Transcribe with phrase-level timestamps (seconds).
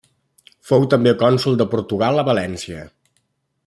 [0.69, 2.85] Fou també cònsol de Portugal a València.